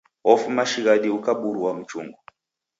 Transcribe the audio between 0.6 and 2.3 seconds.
shighadi ukaburua mchungu.